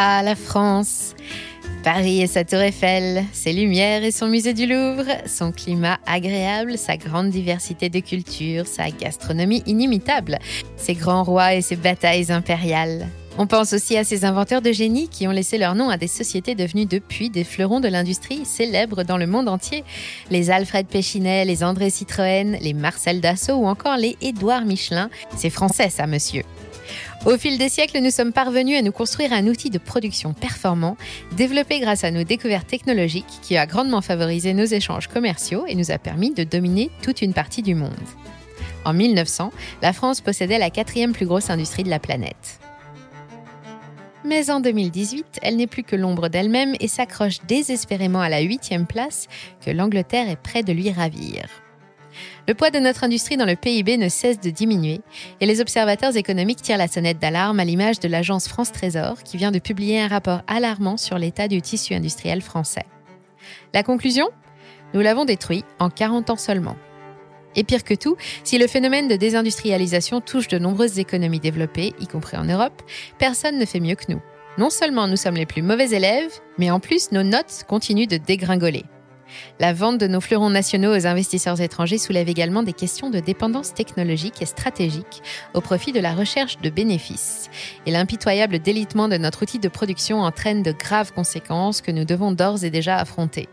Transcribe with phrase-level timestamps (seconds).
[0.00, 1.16] Ah, la France
[1.82, 6.78] Paris et sa tour Eiffel, ses lumières et son musée du Louvre, son climat agréable,
[6.78, 10.38] sa grande diversité de cultures, sa gastronomie inimitable,
[10.76, 13.08] ses grands rois et ses batailles impériales.
[13.38, 16.06] On pense aussi à ces inventeurs de génie qui ont laissé leur nom à des
[16.06, 19.82] sociétés devenues depuis des fleurons de l'industrie célèbres dans le monde entier.
[20.30, 25.10] Les Alfred Péchinet, les André Citroën, les Marcel Dassault ou encore les Édouard Michelin.
[25.36, 26.44] C'est français ça, monsieur.
[27.26, 30.96] Au fil des siècles, nous sommes parvenus à nous construire un outil de production performant,
[31.36, 35.90] développé grâce à nos découvertes technologiques qui a grandement favorisé nos échanges commerciaux et nous
[35.90, 37.92] a permis de dominer toute une partie du monde.
[38.84, 42.60] En 1900, la France possédait la quatrième plus grosse industrie de la planète.
[44.24, 48.86] Mais en 2018, elle n'est plus que l'ombre d'elle-même et s'accroche désespérément à la huitième
[48.86, 49.26] place
[49.64, 51.46] que l'Angleterre est près de lui ravir.
[52.46, 55.00] Le poids de notre industrie dans le PIB ne cesse de diminuer
[55.40, 59.36] et les observateurs économiques tirent la sonnette d'alarme à l'image de l'agence France Trésor qui
[59.36, 62.86] vient de publier un rapport alarmant sur l'état du tissu industriel français.
[63.74, 64.28] La conclusion?
[64.94, 66.76] Nous l'avons détruit en 40 ans seulement.
[67.56, 72.06] Et pire que tout, si le phénomène de désindustrialisation touche de nombreuses économies développées, y
[72.06, 72.82] compris en Europe,
[73.18, 74.22] personne ne fait mieux que nous.
[74.58, 78.16] Non seulement nous sommes les plus mauvais élèves, mais en plus nos notes continuent de
[78.16, 78.84] dégringoler.
[79.60, 83.74] La vente de nos fleurons nationaux aux investisseurs étrangers soulève également des questions de dépendance
[83.74, 85.22] technologique et stratégique
[85.54, 87.50] au profit de la recherche de bénéfices.
[87.86, 92.32] Et l'impitoyable délitement de notre outil de production entraîne de graves conséquences que nous devons
[92.32, 93.48] d'ores et déjà affronter.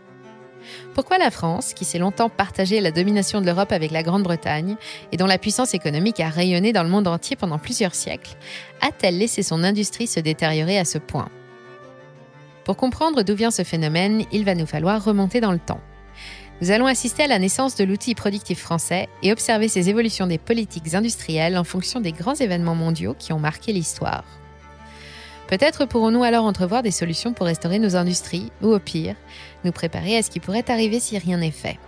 [0.94, 4.76] Pourquoi la France, qui s'est longtemps partagé la domination de l'Europe avec la Grande-Bretagne
[5.12, 8.34] et dont la puissance économique a rayonné dans le monde entier pendant plusieurs siècles,
[8.80, 11.28] a-t-elle laissé son industrie se détériorer à ce point?
[12.66, 15.80] Pour comprendre d'où vient ce phénomène, il va nous falloir remonter dans le temps.
[16.60, 20.36] Nous allons assister à la naissance de l'outil productif français et observer ses évolutions des
[20.36, 24.24] politiques industrielles en fonction des grands événements mondiaux qui ont marqué l'histoire.
[25.46, 29.14] Peut-être pourrons-nous alors entrevoir des solutions pour restaurer nos industries, ou au pire,
[29.62, 31.78] nous préparer à ce qui pourrait arriver si rien n'est fait.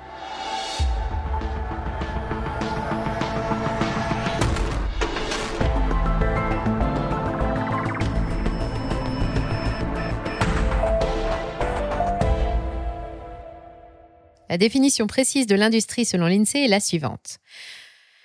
[14.49, 17.39] La définition précise de l'industrie selon l'INSEE est la suivante.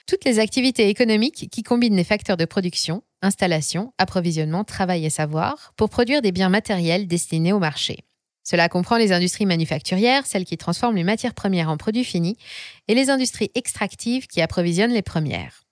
[0.07, 5.73] Toutes les activités économiques qui combinent les facteurs de production, installation, approvisionnement, travail et savoir
[5.77, 7.99] pour produire des biens matériels destinés au marché.
[8.43, 12.37] Cela comprend les industries manufacturières, celles qui transforment les matières premières en produits finis,
[12.89, 15.63] et les industries extractives qui approvisionnent les premières.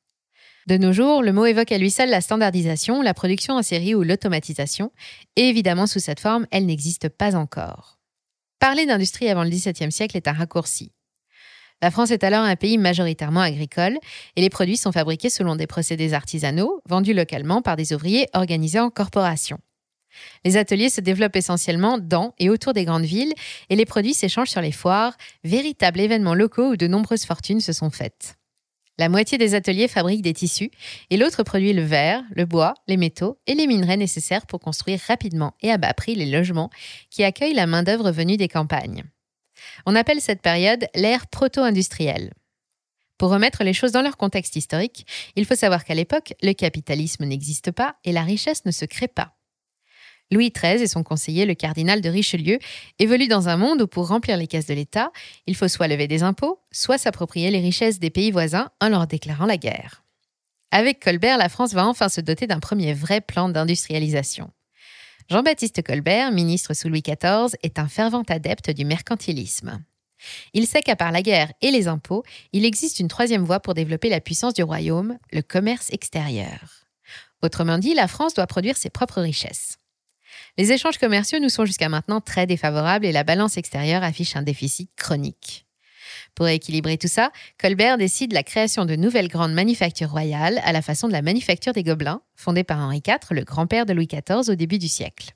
[0.68, 3.96] De nos jours, le mot évoque à lui seul la standardisation, la production en série
[3.96, 4.92] ou l'automatisation,
[5.36, 8.01] et évidemment sous cette forme, elle n'existe pas encore.
[8.62, 10.92] Parler d'industrie avant le XVIIe siècle est un raccourci.
[11.82, 13.98] La France est alors un pays majoritairement agricole
[14.36, 18.80] et les produits sont fabriqués selon des procédés artisanaux, vendus localement par des ouvriers organisés
[18.80, 19.58] en corporations.
[20.46, 23.34] Les ateliers se développent essentiellement dans et autour des grandes villes
[23.72, 27.74] et les produits s'échangent sur les foires, véritables événements locaux où de nombreuses fortunes se
[27.74, 28.36] sont faites.
[29.02, 30.70] La moitié des ateliers fabriquent des tissus
[31.10, 35.00] et l'autre produit le verre, le bois, les métaux et les minerais nécessaires pour construire
[35.08, 36.70] rapidement et à bas prix les logements
[37.10, 39.04] qui accueillent la main-d'œuvre venue des campagnes.
[39.88, 42.32] On appelle cette période l'ère proto-industrielle.
[43.18, 47.26] Pour remettre les choses dans leur contexte historique, il faut savoir qu'à l'époque, le capitalisme
[47.26, 49.36] n'existe pas et la richesse ne se crée pas.
[50.32, 52.58] Louis XIII et son conseiller, le cardinal de Richelieu,
[53.00, 55.12] évoluent dans un monde où pour remplir les caisses de l'État,
[55.46, 59.08] il faut soit lever des impôts, soit s'approprier les richesses des pays voisins en leur
[59.08, 60.04] déclarant la guerre.
[60.72, 64.50] Avec Colbert, la France va enfin se doter d'un premier vrai plan d'industrialisation.
[65.30, 69.84] Jean-Baptiste Colbert, ministre sous Louis XIV, est un fervent adepte du mercantilisme.
[70.54, 73.74] Il sait qu'à part la guerre et les impôts, il existe une troisième voie pour
[73.74, 76.86] développer la puissance du royaume, le commerce extérieur.
[77.42, 79.78] Autrement dit, la France doit produire ses propres richesses.
[80.58, 84.42] Les échanges commerciaux nous sont jusqu'à maintenant très défavorables et la balance extérieure affiche un
[84.42, 85.66] déficit chronique.
[86.36, 90.82] Pour équilibrer tout ça, Colbert décide la création de nouvelles grandes manufactures royales à la
[90.82, 94.50] façon de la manufacture des Gobelins, fondée par Henri IV, le grand-père de Louis XIV
[94.50, 95.32] au début du siècle.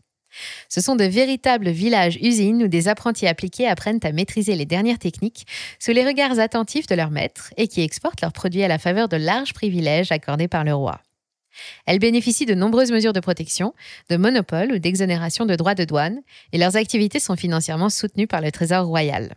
[0.67, 5.45] Ce sont de véritables villages-usines où des apprentis appliqués apprennent à maîtriser les dernières techniques
[5.79, 9.07] sous les regards attentifs de leurs maîtres et qui exportent leurs produits à la faveur
[9.07, 10.99] de larges privilèges accordés par le roi.
[11.85, 13.73] Elles bénéficient de nombreuses mesures de protection,
[14.09, 16.21] de monopole ou d'exonération de droits de douane,
[16.51, 19.35] et leurs activités sont financièrement soutenues par le Trésor royal.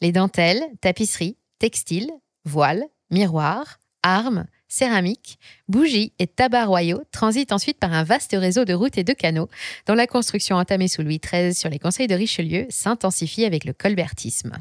[0.00, 2.10] Les dentelles, tapisseries, textiles,
[2.44, 5.38] voiles, miroirs, armes, céramiques,
[5.68, 9.48] bougies et tabacs royaux transitent ensuite par un vaste réseau de routes et de canaux,
[9.86, 13.72] dont la construction entamée sous Louis XIII sur les conseils de Richelieu s'intensifie avec le
[13.72, 14.52] colbertisme.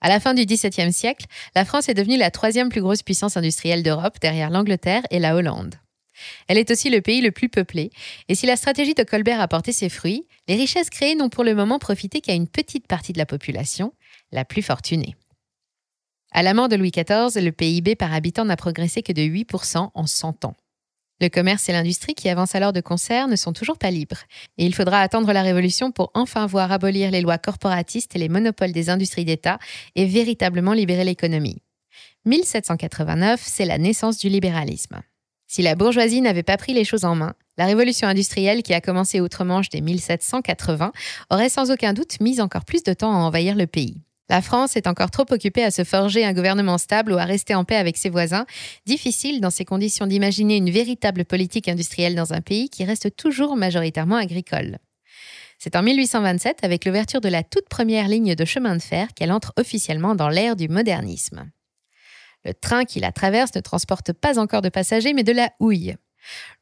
[0.00, 3.36] À la fin du XVIIe siècle, la France est devenue la troisième plus grosse puissance
[3.36, 5.74] industrielle d'Europe derrière l'Angleterre et la Hollande.
[6.48, 7.90] Elle est aussi le pays le plus peuplé,
[8.28, 11.44] et si la stratégie de Colbert a porté ses fruits, les richesses créées n'ont pour
[11.44, 13.92] le moment profité qu'à une petite partie de la population,
[14.32, 15.16] la plus fortunée.
[16.32, 19.90] À la mort de Louis XIV, le PIB par habitant n'a progressé que de 8%
[19.92, 20.56] en 100 ans.
[21.20, 24.22] Le commerce et l'industrie qui avancent alors de concert ne sont toujours pas libres,
[24.56, 28.30] et il faudra attendre la Révolution pour enfin voir abolir les lois corporatistes et les
[28.30, 29.58] monopoles des industries d'État
[29.96, 31.62] et véritablement libérer l'économie.
[32.24, 35.00] 1789, c'est la naissance du libéralisme.
[35.46, 38.80] Si la bourgeoisie n'avait pas pris les choses en main, la révolution industrielle qui a
[38.80, 40.92] commencé outre-Manche dès 1780
[41.28, 44.00] aurait sans aucun doute mis encore plus de temps à envahir le pays.
[44.30, 47.56] La France est encore trop occupée à se forger un gouvernement stable ou à rester
[47.56, 48.46] en paix avec ses voisins.
[48.86, 53.56] Difficile dans ces conditions d'imaginer une véritable politique industrielle dans un pays qui reste toujours
[53.56, 54.78] majoritairement agricole.
[55.58, 59.32] C'est en 1827, avec l'ouverture de la toute première ligne de chemin de fer, qu'elle
[59.32, 61.50] entre officiellement dans l'ère du modernisme.
[62.44, 65.96] Le train qui la traverse ne transporte pas encore de passagers, mais de la houille.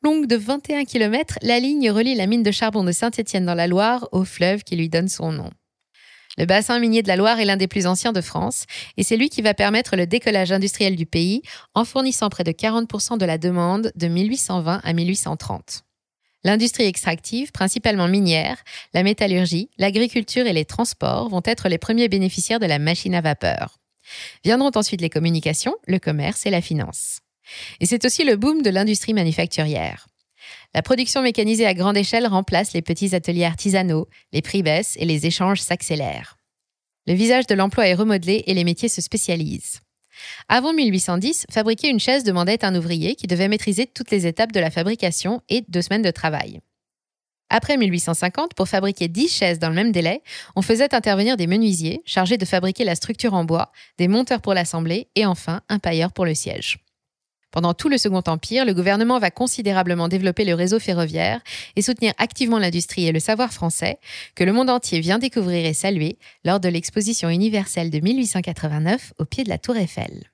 [0.02, 3.66] Longue de 21 km, la ligne relie la mine de charbon de Saint-Étienne dans la
[3.66, 5.50] Loire au fleuve qui lui donne son nom.
[6.38, 8.64] Le bassin minier de la Loire est l'un des plus anciens de France
[8.96, 11.42] et c'est lui qui va permettre le décollage industriel du pays
[11.74, 15.82] en fournissant près de 40% de la demande de 1820 à 1830.
[16.44, 18.62] L'industrie extractive, principalement minière,
[18.94, 23.20] la métallurgie, l'agriculture et les transports vont être les premiers bénéficiaires de la machine à
[23.20, 23.78] vapeur.
[24.44, 27.18] Viendront ensuite les communications, le commerce et la finance.
[27.80, 30.06] Et c'est aussi le boom de l'industrie manufacturière.
[30.74, 35.06] La production mécanisée à grande échelle remplace les petits ateliers artisanaux, les prix baissent et
[35.06, 36.36] les échanges s'accélèrent.
[37.06, 39.80] Le visage de l'emploi est remodelé et les métiers se spécialisent.
[40.48, 44.60] Avant 1810, fabriquer une chaise demandait un ouvrier qui devait maîtriser toutes les étapes de
[44.60, 46.60] la fabrication et deux semaines de travail.
[47.50, 50.22] Après 1850, pour fabriquer 10 chaises dans le même délai,
[50.54, 54.52] on faisait intervenir des menuisiers chargés de fabriquer la structure en bois, des monteurs pour
[54.52, 56.78] l'assembler et enfin un pailleur pour le siège.
[57.50, 61.40] Pendant tout le Second Empire, le gouvernement va considérablement développer le réseau ferroviaire
[61.76, 63.98] et soutenir activement l'industrie et le savoir français,
[64.34, 69.24] que le monde entier vient découvrir et saluer lors de l'exposition universelle de 1889 au
[69.24, 70.30] pied de la Tour Eiffel.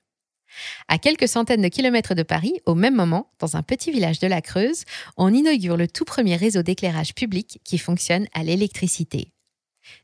[0.87, 4.27] À quelques centaines de kilomètres de Paris, au même moment, dans un petit village de
[4.27, 4.83] la Creuse,
[5.17, 9.31] on inaugure le tout premier réseau d'éclairage public qui fonctionne à l'électricité.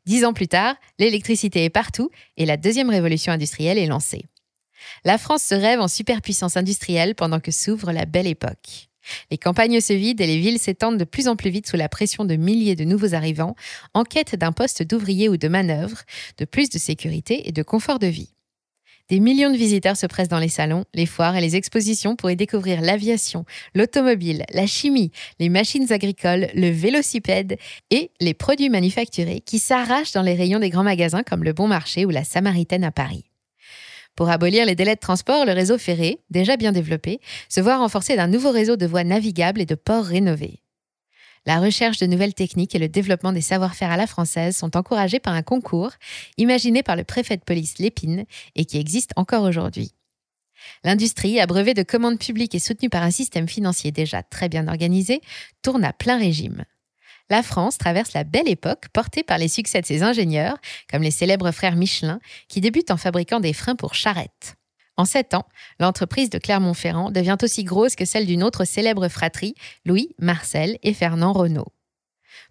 [0.06, 4.25] Dix ans plus tard, l'électricité est partout et la deuxième révolution industrielle est lancée.
[5.04, 8.89] La France se rêve en superpuissance industrielle pendant que s'ouvre la belle époque.
[9.31, 11.89] Les campagnes se vident et les villes s'étendent de plus en plus vite sous la
[11.89, 13.56] pression de milliers de nouveaux arrivants
[13.94, 16.04] en quête d'un poste d'ouvrier ou de manœuvre,
[16.38, 18.33] de plus de sécurité et de confort de vie.
[19.10, 22.31] Des millions de visiteurs se pressent dans les salons, les foires et les expositions pour
[22.31, 23.44] y découvrir l'aviation,
[23.75, 27.57] l'automobile, la chimie, les machines agricoles, le vélocipède
[27.89, 31.68] et les produits manufacturés qui s'arrachent dans les rayons des grands magasins comme le Bon
[31.68, 33.31] Marché ou la Samaritaine à Paris.
[34.16, 37.19] Pour abolir les délais de transport, le réseau ferré, déjà bien développé,
[37.50, 40.62] se voit renforcé d'un nouveau réseau de voies navigables et de ports rénovés.
[41.46, 45.19] La recherche de nouvelles techniques et le développement des savoir-faire à la française sont encouragés
[45.19, 45.92] par un concours
[46.38, 48.25] imaginé par le préfet de police Lépine
[48.56, 49.92] et qui existe encore aujourd'hui.
[50.84, 55.22] L'industrie, abreuvée de commandes publiques et soutenue par un système financier déjà très bien organisé,
[55.63, 56.66] tourne à plein régime
[57.31, 60.57] la France traverse la belle époque portée par les succès de ses ingénieurs,
[60.92, 62.19] comme les célèbres frères Michelin,
[62.50, 64.56] qui débutent en fabriquant des freins pour charrettes.
[64.98, 65.48] En sept ans,
[65.80, 69.56] l'entreprise de Clermont-Ferrand devient aussi grosse que celle d'une autre célèbre fratrie,
[69.86, 71.72] Louis, Marcel et Fernand Renault.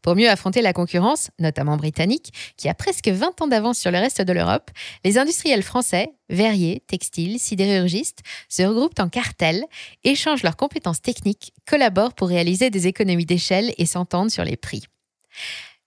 [0.02, 3.99] Pour mieux affronter la concurrence, notamment britannique, qui a presque 20 ans d'avance sur le
[3.99, 4.71] reste de l'Europe,
[5.04, 9.64] les industriels français, verriers, textiles, sidérurgistes, se regroupent en cartels,
[10.04, 14.85] échangent leurs compétences techniques, collaborent pour réaliser des économies d'échelle et s'entendent sur les prix.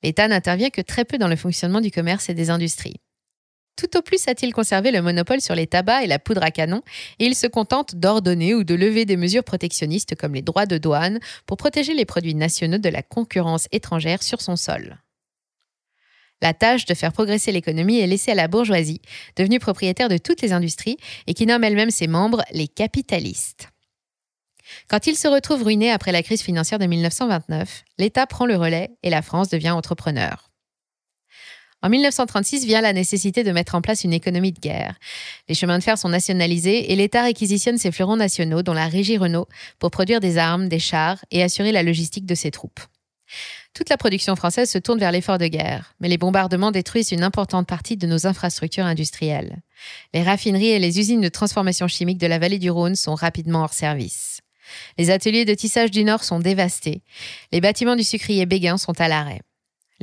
[0.04, 3.00] L'État n'intervient que très peu dans le fonctionnement du commerce et des industries.
[3.76, 6.84] Tout au plus a-t-il conservé le monopole sur les tabacs et la poudre à canon,
[7.20, 10.78] et il se contente d'ordonner ou de lever des mesures protectionnistes comme les droits de
[10.78, 14.98] douane pour protéger les produits nationaux de la concurrence étrangère sur son sol.
[16.42, 19.02] La tâche de faire progresser l'économie est laissée à la bourgeoisie,
[19.38, 23.70] devenue propriétaire de toutes les industries et qui nomme elle-même ses membres les capitalistes.
[24.90, 28.92] Quand il se retrouve ruiné après la crise financière de 1929, l'État prend le relais
[29.04, 30.53] et la France devient entrepreneur.
[31.84, 34.96] En 1936 vient la nécessité de mettre en place une économie de guerre.
[35.50, 39.18] Les chemins de fer sont nationalisés et l'État réquisitionne ses fleurons nationaux, dont la Régie
[39.18, 39.50] Renault,
[39.80, 42.80] pour produire des armes, des chars et assurer la logistique de ses troupes.
[43.74, 47.24] Toute la production française se tourne vers l'effort de guerre, mais les bombardements détruisent une
[47.24, 49.58] importante partie de nos infrastructures industrielles.
[50.14, 53.64] Les raffineries et les usines de transformation chimique de la vallée du Rhône sont rapidement
[53.64, 54.40] hors service.
[54.98, 57.02] Les ateliers de tissage du Nord sont dévastés.
[57.52, 59.42] Les bâtiments du sucrier Béguin sont à l'arrêt.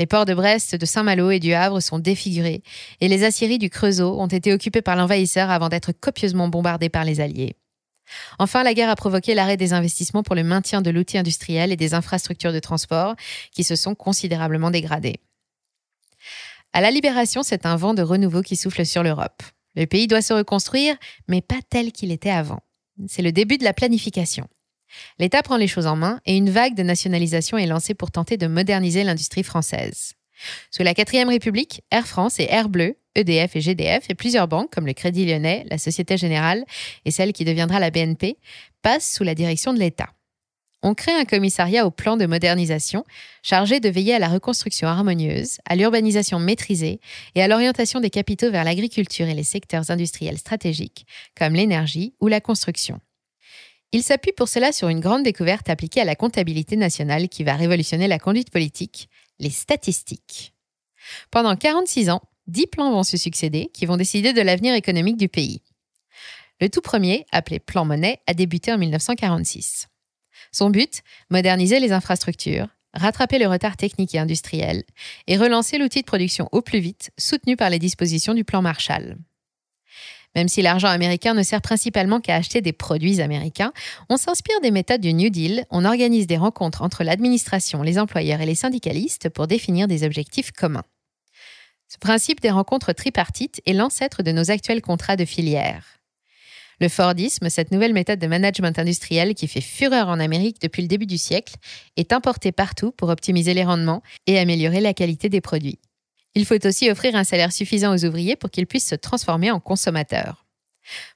[0.01, 2.63] Les ports de Brest, de Saint-Malo et du Havre sont défigurés,
[3.03, 7.05] et les aciéries du Creusot ont été occupées par l'envahisseur avant d'être copieusement bombardées par
[7.05, 7.55] les Alliés.
[8.39, 11.77] Enfin, la guerre a provoqué l'arrêt des investissements pour le maintien de l'outil industriel et
[11.77, 13.15] des infrastructures de transport
[13.53, 15.21] qui se sont considérablement dégradées.
[16.73, 19.43] À la libération, c'est un vent de renouveau qui souffle sur l'Europe.
[19.77, 20.97] Le pays doit se reconstruire,
[21.29, 22.61] mais pas tel qu'il était avant.
[23.07, 24.49] C'est le début de la planification.
[25.19, 28.37] L'État prend les choses en main et une vague de nationalisation est lancée pour tenter
[28.37, 30.15] de moderniser l'industrie française.
[30.71, 34.71] Sous la 4 République, Air France et Air Bleu, EDF et GDF et plusieurs banques
[34.73, 36.65] comme le Crédit Lyonnais, la Société Générale
[37.05, 38.39] et celle qui deviendra la BNP
[38.83, 40.11] passent sous la direction de l'État.
[40.83, 43.05] On crée un commissariat au plan de modernisation
[43.43, 47.01] chargé de veiller à la reconstruction harmonieuse, à l'urbanisation maîtrisée
[47.35, 51.07] et à l'orientation des capitaux vers l'agriculture et les secteurs industriels stratégiques
[51.39, 52.99] comme l'énergie ou la construction.
[53.93, 57.57] Il s'appuie pour cela sur une grande découverte appliquée à la comptabilité nationale qui va
[57.57, 59.09] révolutionner la conduite politique,
[59.41, 60.55] les statistiques.
[61.31, 65.29] Pendant 46 ans, 10 plans vont se succéder qui vont décider de l'avenir économique du
[65.29, 65.63] pays.
[66.61, 69.89] Le tout premier, appelé Plan Monnaie, a débuté en 1946.
[70.53, 74.85] Son but, moderniser les infrastructures, rattraper le retard technique et industriel
[75.27, 79.17] et relancer l'outil de production au plus vite, soutenu par les dispositions du plan Marshall.
[80.37, 83.73] Même si l'argent américain ne sert principalement qu'à acheter des produits américains,
[84.09, 88.41] on s'inspire des méthodes du New Deal, on organise des rencontres entre l'administration, les employeurs
[88.41, 90.85] et les syndicalistes pour définir des objectifs communs.
[91.89, 95.85] Ce principe des rencontres tripartites est l'ancêtre de nos actuels contrats de filière.
[96.81, 100.89] Le Fordisme, cette nouvelle méthode de management industriel qui fait fureur en Amérique depuis le
[100.89, 101.57] début du siècle,
[101.97, 105.81] est importée partout pour optimiser les rendements et améliorer la qualité des produits.
[106.35, 109.61] Il faut aussi offrir un salaire suffisant aux ouvriers pour qu'ils puissent se transformer en
[109.61, 110.47] consommateurs.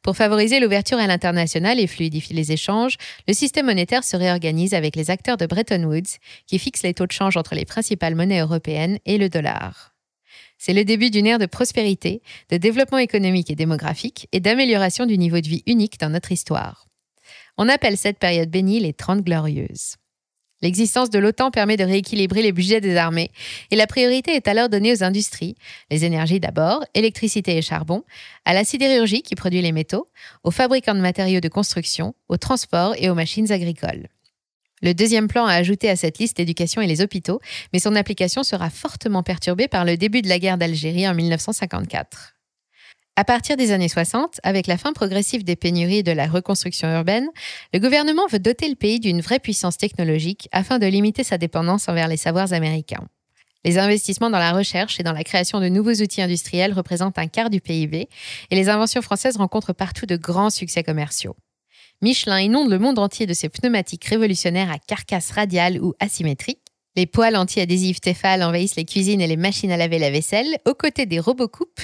[0.02, 4.96] Pour favoriser l'ouverture à l'international et fluidifier les échanges, le système monétaire se réorganise avec
[4.96, 8.40] les acteurs de Bretton Woods qui fixent les taux de change entre les principales monnaies
[8.40, 9.94] européennes et le dollar.
[10.58, 15.18] C'est le début d'une ère de prospérité, de développement économique et démographique et d'amélioration du
[15.18, 16.86] niveau de vie unique dans notre histoire.
[17.56, 19.96] On appelle cette période bénie les Trente Glorieuses.
[20.64, 23.30] L'existence de l'OTAN permet de rééquilibrer les budgets des armées
[23.70, 25.56] et la priorité est alors donnée aux industries,
[25.90, 28.02] les énergies d'abord, électricité et charbon,
[28.46, 30.08] à la sidérurgie qui produit les métaux,
[30.42, 34.08] aux fabricants de matériaux de construction, aux transports et aux machines agricoles.
[34.80, 37.40] Le deuxième plan à ajouter à cette liste l'éducation et les hôpitaux,
[37.74, 42.33] mais son application sera fortement perturbée par le début de la guerre d'Algérie en 1954.
[43.16, 46.92] À partir des années 60, avec la fin progressive des pénuries et de la reconstruction
[46.92, 47.28] urbaine,
[47.72, 51.88] le gouvernement veut doter le pays d'une vraie puissance technologique afin de limiter sa dépendance
[51.88, 53.06] envers les savoirs américains.
[53.64, 57.28] Les investissements dans la recherche et dans la création de nouveaux outils industriels représentent un
[57.28, 58.08] quart du PIB
[58.50, 61.36] et les inventions françaises rencontrent partout de grands succès commerciaux.
[62.02, 66.63] Michelin inonde le monde entier de ses pneumatiques révolutionnaires à carcasse radiale ou asymétrique.
[66.96, 70.74] Les poils anti-adhésifs Tefal envahissent les cuisines et les machines à laver la vaisselle, aux
[70.74, 71.80] côtés des robots coupes,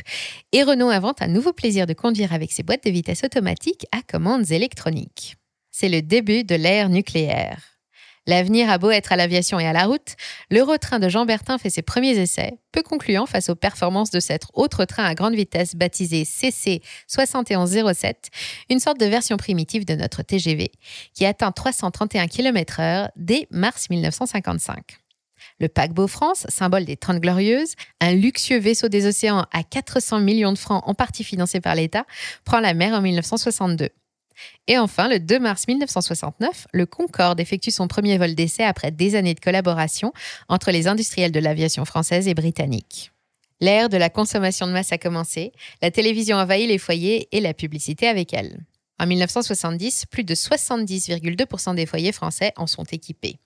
[0.53, 4.03] et Renault invente un nouveau plaisir de conduire avec ses boîtes de vitesse automatiques à
[4.03, 5.37] commandes électroniques.
[5.73, 7.70] C'est le début de l'ère nucléaire.
[8.31, 10.15] L'avenir a beau être à l'aviation et à la route,
[10.53, 14.45] l'Eurotrain de Jean Bertin fait ses premiers essais, peu concluants face aux performances de cet
[14.55, 18.29] autre train à grande vitesse baptisé CC 7107,
[18.71, 20.71] une sorte de version primitive de notre TGV,
[21.13, 25.01] qui atteint 331 km/h dès mars 1955.
[25.59, 30.53] Le paquebot France, symbole des Trente Glorieuses, un luxueux vaisseau des océans à 400 millions
[30.53, 32.05] de francs en partie financé par l'État,
[32.45, 33.89] prend la mer en 1962.
[34.67, 39.15] Et enfin, le 2 mars 1969, le Concorde effectue son premier vol d'essai après des
[39.15, 40.13] années de collaboration
[40.49, 43.13] entre les industriels de l'aviation française et britannique.
[43.61, 47.53] L'ère de la consommation de masse a commencé, la télévision envahit les foyers et la
[47.53, 48.61] publicité avec elle.
[48.99, 53.39] En 1970, plus de 70,2% des foyers français en sont équipés.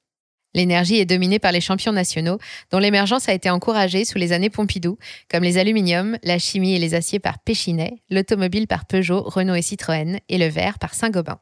[0.55, 2.39] L'énergie est dominée par les champions nationaux,
[2.71, 4.99] dont l'émergence a été encouragée sous les années Pompidou,
[5.31, 9.63] comme les aluminiums, la chimie et les aciers par Péchinet, l'automobile par Peugeot, Renault et
[9.63, 11.41] Citroën, et le verre par Saint-Gobain.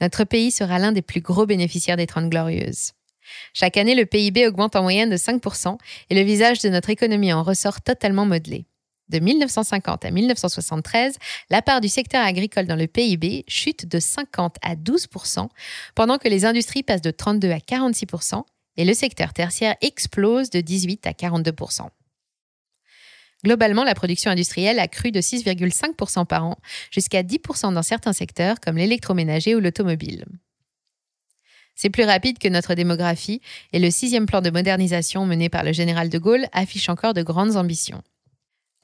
[0.00, 2.92] Notre pays sera l'un des plus gros bénéficiaires des Trente Glorieuses.
[3.54, 5.78] Chaque année, le PIB augmente en moyenne de 5%
[6.10, 8.66] et le visage de notre économie en ressort totalement modelé.
[9.08, 11.16] De 1950 à 1973,
[11.50, 15.48] la part du secteur agricole dans le PIB chute de 50 à 12%
[15.94, 18.42] pendant que les industries passent de 32 à 46%
[18.76, 21.88] et le secteur tertiaire explose de 18 à 42%
[23.44, 26.56] Globalement, la production industrielle a cru de 6,5% par an,
[26.90, 30.24] jusqu'à 10% dans certains secteurs comme l'électroménager ou l'automobile.
[31.76, 35.72] C'est plus rapide que notre démographie et le sixième plan de modernisation mené par le
[35.72, 38.02] général de Gaulle affiche encore de grandes ambitions.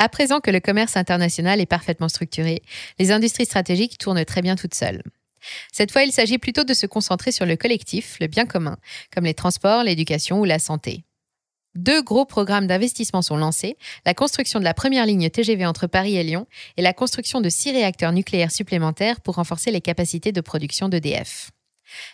[0.02, 2.60] À présent que le commerce international est parfaitement structuré,
[2.98, 5.00] les industries stratégiques tournent très bien toutes seules.
[5.72, 8.78] Cette fois, il s'agit plutôt de se concentrer sur le collectif, le bien commun,
[9.14, 11.04] comme les transports, l'éducation ou la santé.
[11.76, 16.16] Deux gros programmes d'investissement sont lancés, la construction de la première ligne TGV entre Paris
[16.16, 20.40] et Lyon et la construction de six réacteurs nucléaires supplémentaires pour renforcer les capacités de
[20.40, 21.52] production d'EDF.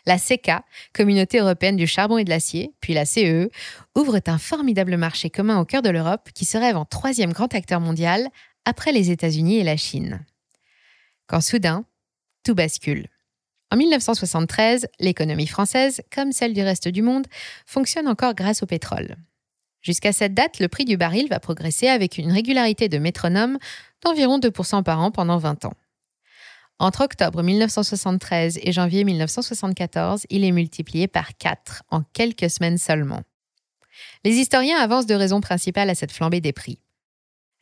[0.07, 3.51] La CECA, Communauté européenne du charbon et de l'acier, puis la CEE,
[3.95, 7.55] ouvrent un formidable marché commun au cœur de l'Europe qui se rêve en troisième grand
[7.55, 8.29] acteur mondial
[8.65, 10.25] après les États-Unis et la Chine.
[11.27, 11.85] Quand soudain,
[12.45, 13.09] tout bascule.
[13.71, 17.27] En 1973, l'économie française, comme celle du reste du monde,
[17.67, 19.17] fonctionne encore grâce au pétrole.
[19.83, 23.59] Jusqu'à cette date, le prix du baril va progresser avec une régularité de métronome
[24.03, 25.75] d'environ 2% par an pendant 20 ans.
[26.81, 33.23] Entre octobre 1973 et janvier 1974, il est multiplié par 4 en quelques semaines seulement.
[34.25, 36.79] Les historiens avancent deux raisons principales à cette flambée des prix.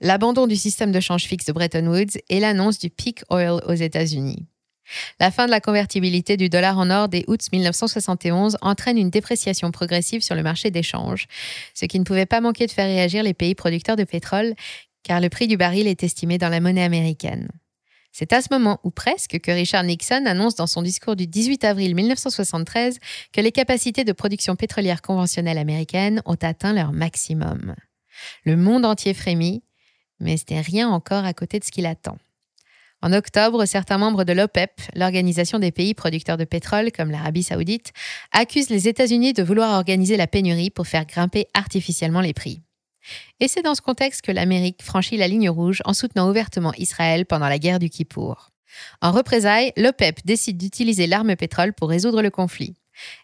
[0.02, 3.72] L'abandon du système de change fixe de Bretton Woods et l'annonce du peak oil aux
[3.72, 4.46] États-Unis.
[5.18, 9.70] La fin de la convertibilité du dollar en or dès août 1971 entraîne une dépréciation
[9.70, 11.26] progressive sur le marché d'échange,
[11.74, 14.54] ce qui ne pouvait pas manquer de faire réagir les pays producteurs de pétrole,
[15.02, 17.48] car le prix du baril est estimé dans la monnaie américaine.
[18.18, 21.64] C'est à ce moment, ou presque, que Richard Nixon annonce dans son discours du 18
[21.64, 22.98] avril 1973
[23.30, 27.74] que les capacités de production pétrolière conventionnelle américaine ont atteint leur maximum.
[28.46, 29.64] Le monde entier frémit,
[30.18, 32.16] mais ce n'est rien encore à côté de ce qu'il attend.
[33.02, 37.92] En octobre, certains membres de l'OPEP, l'organisation des pays producteurs de pétrole comme l'Arabie saoudite,
[38.32, 42.62] accusent les États-Unis de vouloir organiser la pénurie pour faire grimper artificiellement les prix.
[43.40, 47.26] Et c'est dans ce contexte que l'Amérique franchit la ligne rouge en soutenant ouvertement Israël
[47.26, 48.50] pendant la guerre du Kippour.
[49.00, 52.74] En représailles, l'OPEP décide d'utiliser l'arme pétrole pour résoudre le conflit.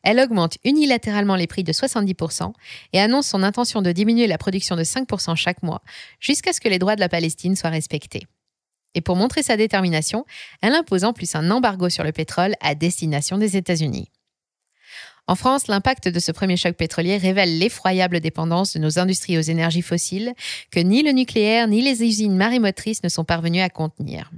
[0.02, 2.52] Elle augmente unilatéralement les prix de 70%
[2.92, 5.82] et annonce son intention de diminuer la production de 5% chaque mois
[6.20, 8.26] jusqu'à ce que les droits de la Palestine soient respectés.
[8.94, 10.26] Et pour montrer sa détermination,
[10.60, 14.10] elle impose en plus un embargo sur le pétrole à destination des États-Unis.
[15.28, 19.42] En France, l'impact de ce premier choc pétrolier révèle l'effroyable dépendance de nos industries aux
[19.42, 20.34] énergies fossiles
[20.70, 24.30] que ni le nucléaire ni les usines marémotrices ne sont parvenus à contenir.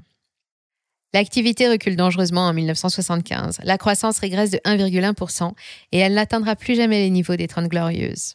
[1.15, 3.61] L'activité recule dangereusement en 1975.
[3.63, 5.53] La croissance régresse de 1,1%
[5.93, 8.35] et elle n'atteindra plus jamais les niveaux des Trente Glorieuses.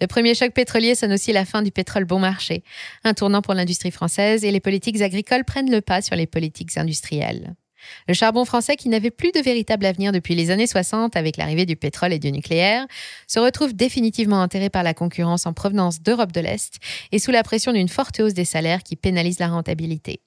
[0.00, 2.64] Le premier choc pétrolier sonne aussi la fin du pétrole bon marché,
[3.04, 6.76] un tournant pour l'industrie française et les politiques agricoles prennent le pas sur les politiques
[6.76, 7.54] industrielles.
[8.06, 11.66] Le charbon français, qui n'avait plus de véritable avenir depuis les années 60 avec l'arrivée
[11.66, 12.86] du pétrole et du nucléaire,
[13.26, 16.78] se retrouve définitivement enterré par la concurrence en provenance d'Europe de l'Est
[17.12, 20.20] et sous la pression d'une forte hausse des salaires qui pénalise la rentabilité.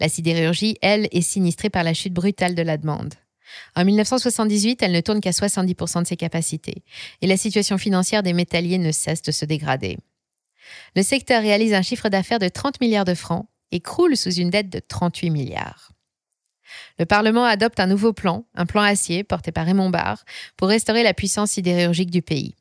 [0.00, 3.14] La sidérurgie, elle, est sinistrée par la chute brutale de la demande.
[3.76, 6.82] En 1978, elle ne tourne qu'à 70% de ses capacités,
[7.20, 9.98] et la situation financière des métalliers ne cesse de se dégrader.
[10.96, 14.50] Le secteur réalise un chiffre d'affaires de 30 milliards de francs et croule sous une
[14.50, 15.92] dette de 38 milliards.
[16.98, 20.24] Le Parlement adopte un nouveau plan, un plan acier porté par Raymond Barre,
[20.56, 22.54] pour restaurer la puissance sidérurgique du pays.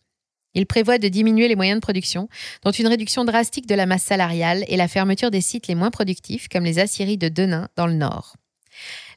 [0.53, 2.27] Il prévoit de diminuer les moyens de production,
[2.63, 5.91] dont une réduction drastique de la masse salariale et la fermeture des sites les moins
[5.91, 8.35] productifs, comme les aciéries de Denain dans le Nord.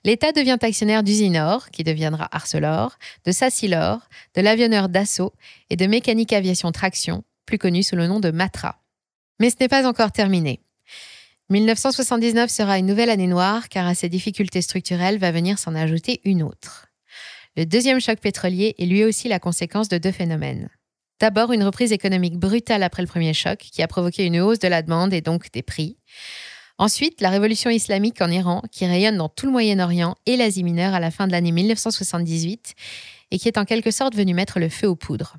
[0.04, 4.00] L'État devient actionnaire d'Usinor, qui deviendra Arcelor, de Sassilor,
[4.35, 5.33] de l'avionneur Dassault
[5.70, 8.78] et de Mécanique Aviation Traction, plus connu sous le nom de Matra.
[9.40, 10.61] Mais ce n'est pas encore terminé.
[11.50, 16.20] 1979 sera une nouvelle année noire car à ces difficultés structurelles va venir s'en ajouter
[16.24, 16.87] une autre.
[17.57, 20.70] Le deuxième choc pétrolier est lui aussi la conséquence de deux phénomènes.
[21.20, 24.68] D'abord, une reprise économique brutale après le premier choc qui a provoqué une hausse de
[24.68, 25.98] la demande et donc des prix.
[26.78, 30.94] Ensuite, la révolution islamique en Iran, qui rayonne dans tout le Moyen-Orient et l'Asie mineure
[30.94, 32.74] à la fin de l'année 1978,
[33.30, 35.37] et qui est en quelque sorte venue mettre le feu aux poudres.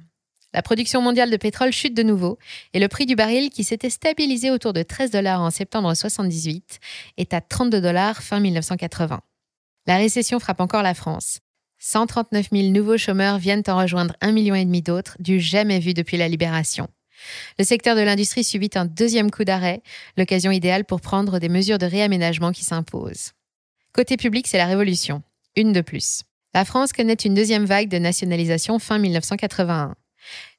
[0.56, 2.40] La production mondiale de pétrole chute de nouveau,
[2.74, 6.80] et le prix du baril, qui s'était stabilisé autour de 13 dollars en septembre 1978,
[7.18, 9.20] est à 32 dollars fin 1980.
[9.86, 11.42] La récession frappe encore la France.
[11.80, 15.94] 139 000 nouveaux chômeurs viennent en rejoindre un million et demi d'autres, du jamais vu
[15.94, 16.88] depuis la libération.
[17.60, 19.82] Le secteur de l'industrie subit un deuxième coup d'arrêt,
[20.16, 23.34] l'occasion idéale pour prendre des mesures de réaménagement qui s'imposent.
[23.92, 25.22] Côté public, c'est la révolution.
[25.58, 26.24] Une de plus.
[26.54, 29.96] La France connaît une deuxième vague de nationalisation fin 1981.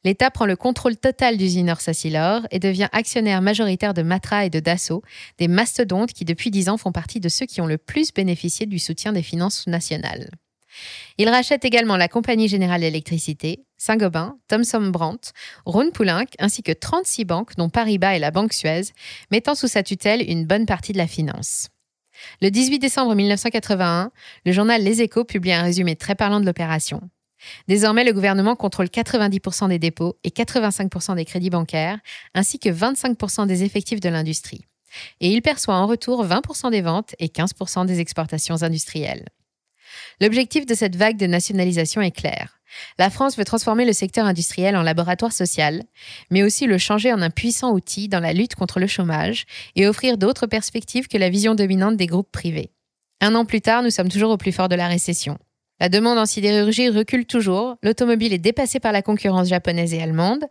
[0.05, 4.61] L'État prend le contrôle total d'Usinor Sassilor et devient actionnaire majoritaire de Matra et de
[4.61, 5.03] Dassault,
[5.39, 8.67] des mastodontes qui depuis dix ans font partie de ceux qui ont le plus bénéficié
[8.67, 10.31] du soutien des finances nationales.
[11.19, 15.33] Il rachète également la Compagnie Générale d'Électricité, Saint-Gobain, Thomson Brandt,
[15.65, 18.93] Rhône Poulenc, ainsi que 36 banques, dont Paribas et la Banque Suez,
[19.31, 21.69] mettant sous sa tutelle une bonne partie de la finance.
[22.41, 24.11] Le 18 décembre 1981,
[24.45, 27.03] le journal Les Échos publie un résumé très parlant de l'opération.
[27.69, 31.99] Désormais, le gouvernement contrôle 90% des dépôts et 85% des crédits bancaires,
[32.35, 34.65] ainsi que 25% des effectifs de l'industrie.
[35.21, 39.27] Et il perçoit en retour 20% des ventes et 15% des exportations industrielles.
[40.21, 42.59] L'objectif de cette vague de nationalisation est clair
[42.99, 45.83] La France veut transformer le secteur industriel en laboratoire social,
[46.31, 49.87] mais aussi le changer en un puissant outil dans la lutte contre le chômage et
[49.87, 52.71] offrir d'autres perspectives que la vision dominante des groupes privés.
[53.21, 55.39] Un an plus tard, nous sommes toujours au plus fort de la récession.
[55.81, 60.47] La demande en sidérurgie recule toujours, l'automobile est dépassée par la concurrence japonaise et allemande,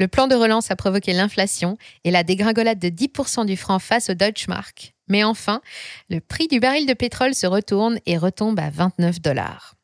[0.00, 4.08] le plan de relance a provoqué l'inflation et la dégringolade de 10% du franc face
[4.08, 4.94] au Deutsche Mark.
[5.08, 5.60] Mais enfin,
[6.08, 9.74] le prix du baril de pétrole se retourne et retombe à 29 dollars.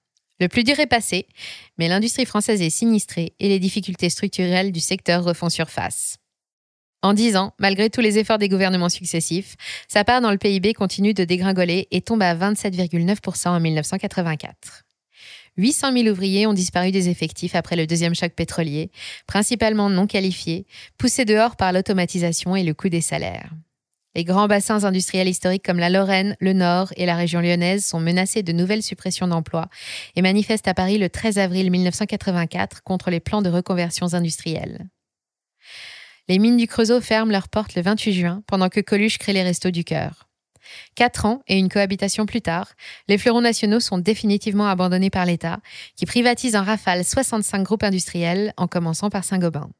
[0.41, 1.27] Le plus dur est passé,
[1.77, 6.17] mais l'industrie française est sinistrée et les difficultés structurelles du secteur refont surface.
[7.03, 9.57] En 10 ans, malgré tous les efforts des gouvernements successifs,
[9.89, 14.85] sa part dans le PIB continue de dégringoler et tombe à 27,9% en 1984.
[15.59, 18.91] 800 000 ouvriers ont disparu des effectifs après le deuxième choc pétrolier,
[19.27, 20.67] principalement non qualifiés,
[20.99, 23.51] poussés dehors par l'automatisation et le coût des salaires.
[24.15, 28.01] Les grands bassins industriels historiques comme la Lorraine, le Nord et la région lyonnaise sont
[28.01, 29.69] menacés de nouvelles suppressions d'emplois
[30.15, 34.89] et manifestent à Paris le 13 avril 1984 contre les plans de reconversions industrielles.
[36.29, 39.45] Les mines du Creusot ferment leurs portes le 28 juin pendant que Coluche crée les
[39.45, 40.29] Restos du Cœur.
[40.97, 42.73] Quatre ans et une cohabitation plus tard,
[43.07, 45.61] les fleurons nationaux sont définitivement abandonnés par l'État,
[45.95, 49.71] qui privatise en rafale 65 groupes industriels, en commençant par Saint-Gobain.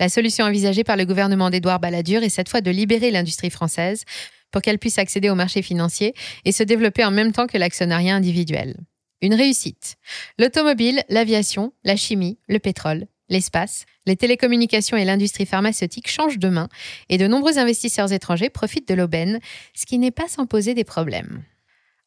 [0.00, 4.04] La solution envisagée par le gouvernement d'Édouard Balladur est cette fois de libérer l'industrie française
[4.50, 6.14] pour qu'elle puisse accéder au marché financier
[6.46, 8.76] et se développer en même temps que l'actionnariat individuel.
[9.20, 9.96] Une réussite.
[10.38, 16.68] L'automobile, l'aviation, la chimie, le pétrole, l'espace, les télécommunications et l'industrie pharmaceutique changent de main
[17.08, 19.40] et de nombreux investisseurs étrangers profitent de l'aubaine,
[19.74, 21.42] ce qui n'est pas sans poser des problèmes.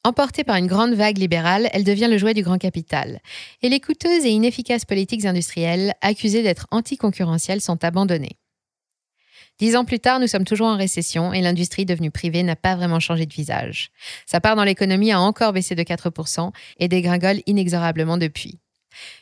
[0.03, 3.19] Emportée par une grande vague libérale, elle devient le jouet du grand capital.
[3.61, 8.37] Et les coûteuses et inefficaces politiques industrielles, accusées d'être anticoncurrentielles, sont abandonnées.
[9.59, 12.75] Dix ans plus tard, nous sommes toujours en récession et l'industrie devenue privée n'a pas
[12.75, 13.89] vraiment changé de visage.
[14.27, 18.59] Sa part dans l'économie a encore baissé de 4% et dégringole inexorablement depuis.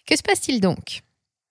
[0.05, 1.04] Que se passe-t-il donc?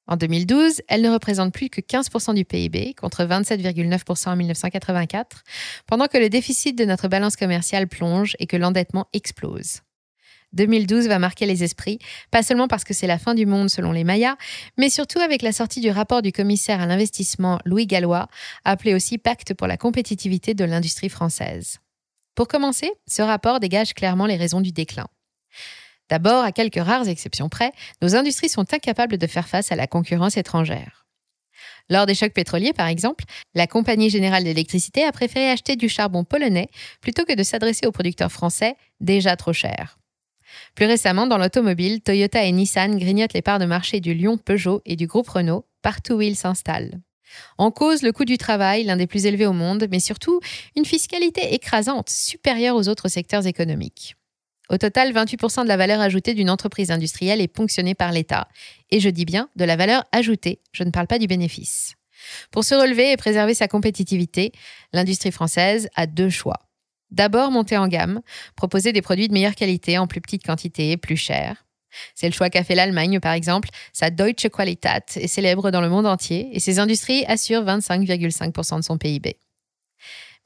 [0.06, 5.42] En 2012, elle ne représente plus que 15% du PIB, contre 27,9% en 1984,
[5.86, 9.80] pendant que le déficit de notre balance commerciale plonge et que l'endettement explose.
[10.52, 11.98] 2012 va marquer les esprits,
[12.30, 14.36] pas seulement parce que c'est la fin du monde selon les Mayas,
[14.78, 18.28] mais surtout avec la sortie du rapport du commissaire à l'investissement Louis Gallois,
[18.64, 21.78] appelé aussi Pacte pour la compétitivité de l'industrie française.
[22.34, 25.06] Pour commencer, ce rapport dégage clairement les raisons du déclin.
[26.10, 29.86] D'abord, à quelques rares exceptions près, nos industries sont incapables de faire face à la
[29.86, 31.06] concurrence étrangère.
[31.90, 36.24] Lors des chocs pétroliers, par exemple, la Compagnie générale d'électricité a préféré acheter du charbon
[36.24, 36.68] polonais
[37.00, 39.98] plutôt que de s'adresser aux producteurs français déjà trop chers.
[40.74, 44.82] Plus récemment, dans l'automobile, Toyota et Nissan grignotent les parts de marché du Lyon Peugeot
[44.84, 47.00] et du groupe Renault partout où ils s'installent.
[47.58, 50.40] En cause, le coût du travail, l'un des plus élevés au monde, mais surtout
[50.76, 54.16] une fiscalité écrasante, supérieure aux autres secteurs économiques.
[54.70, 58.48] Au total, 28% de la valeur ajoutée d'une entreprise industrielle est ponctionnée par l'État.
[58.90, 61.94] Et je dis bien de la valeur ajoutée, je ne parle pas du bénéfice.
[62.50, 64.53] Pour se relever et préserver sa compétitivité,
[64.92, 66.61] l'industrie française a deux choix.
[67.11, 68.22] D'abord, monter en gamme,
[68.57, 71.64] proposer des produits de meilleure qualité en plus petite quantité et plus cher.
[72.14, 73.68] C'est le choix qu'a fait l'Allemagne, par exemple.
[73.92, 78.83] Sa Deutsche Qualität est célèbre dans le monde entier et ses industries assurent 25,5% de
[78.83, 79.37] son PIB.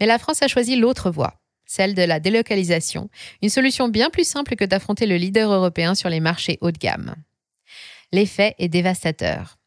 [0.01, 3.09] Mais la France a choisi l'autre voie celle de la délocalisation,
[3.43, 6.79] une solution bien plus simple que d'affronter le leader européen sur les marchés haut de
[6.79, 7.15] gamme.
[8.11, 9.59] L'effet est dévastateur.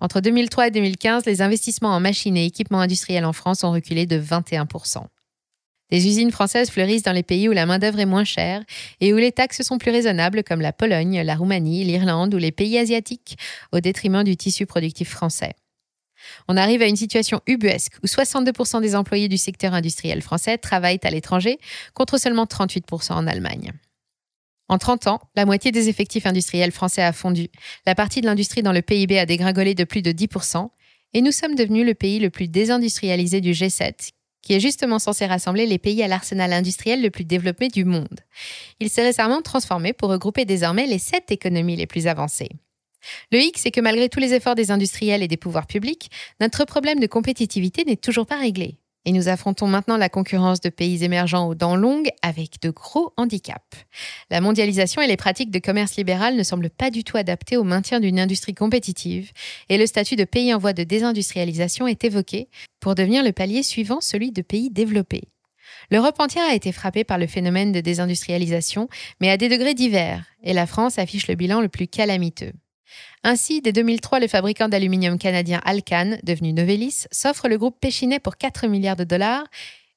[0.00, 4.04] Entre 2003 et 2015, les investissements en machines et équipements industriels en France ont reculé
[4.04, 5.06] de 21%.
[5.90, 8.64] Des usines françaises fleurissent dans les pays où la main-d'œuvre est moins chère
[9.00, 12.50] et où les taxes sont plus raisonnables, comme la Pologne, la Roumanie, l'Irlande ou les
[12.50, 13.36] pays asiatiques,
[13.70, 15.52] au détriment du tissu productif français.
[16.48, 21.00] On arrive à une situation ubuesque où 62% des employés du secteur industriel français travaillent
[21.02, 21.58] à l'étranger,
[21.94, 23.72] contre seulement 38% en Allemagne.
[24.68, 27.48] En 30 ans, la moitié des effectifs industriels français a fondu,
[27.86, 30.68] la partie de l'industrie dans le PIB a dégringolé de plus de 10%,
[31.12, 34.10] et nous sommes devenus le pays le plus désindustrialisé du G7,
[34.42, 38.20] qui est justement censé rassembler les pays à l'arsenal industriel le plus développé du monde.
[38.80, 42.50] Il s'est récemment transformé pour regrouper désormais les sept économies les plus avancées.
[43.32, 46.64] Le hic, c'est que malgré tous les efforts des industriels et des pouvoirs publics, notre
[46.64, 48.78] problème de compétitivité n'est toujours pas réglé.
[49.06, 53.12] Et nous affrontons maintenant la concurrence de pays émergents aux dents longues avec de gros
[53.18, 53.84] handicaps.
[54.30, 57.64] La mondialisation et les pratiques de commerce libéral ne semblent pas du tout adaptées au
[57.64, 59.30] maintien d'une industrie compétitive
[59.68, 62.48] et le statut de pays en voie de désindustrialisation est évoqué
[62.80, 65.24] pour devenir le palier suivant celui de pays développés.
[65.90, 68.88] L'Europe entière a été frappée par le phénomène de désindustrialisation,
[69.20, 72.52] mais à des degrés divers, et la France affiche le bilan le plus calamiteux.
[73.26, 78.36] Ainsi, dès 2003, le fabricant d'aluminium canadien Alcan, devenu Novelis, s'offre le groupe Péchinet pour
[78.36, 79.46] 4 milliards de dollars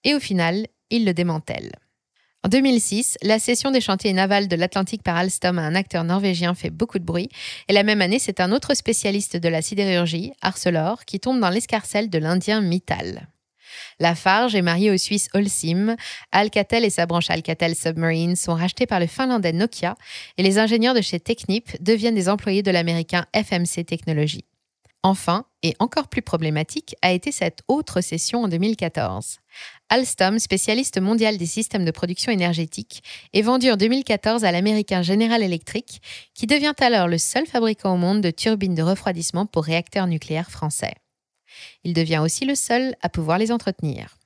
[0.05, 1.73] et au final, il le démantèle.
[2.45, 6.53] En 2006, la cession des chantiers navals de l'Atlantique par Alstom à un acteur norvégien
[6.55, 7.27] fait beaucoup de bruit.
[7.67, 11.49] Et la même année, c'est un autre spécialiste de la sidérurgie, Arcelor, qui tombe dans
[11.49, 13.27] l'escarcelle de l'Indien Mittal.
[13.99, 15.95] Lafarge est marié au Suisse Holcim.
[16.31, 19.95] Alcatel et sa branche Alcatel Submarine sont rachetés par le Finlandais Nokia
[20.37, 24.45] et les ingénieurs de chez Technip deviennent des employés de l'américain FMC Technologies.
[25.03, 29.39] Enfin, et encore plus problématique, a été cette autre cession en 2014.
[29.89, 35.41] Alstom, spécialiste mondial des systèmes de production énergétique, est vendu en 2014 à l'américain General
[35.41, 36.01] Electric,
[36.33, 40.51] qui devient alors le seul fabricant au monde de turbines de refroidissement pour réacteurs nucléaires
[40.51, 40.95] français.
[41.83, 44.17] Il devient aussi le seul à pouvoir les entretenir.